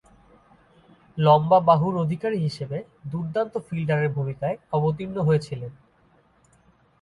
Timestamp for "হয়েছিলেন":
5.27-5.71